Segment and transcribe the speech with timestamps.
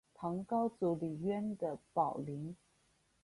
[0.15, 2.57] 唐高祖李渊的宝林。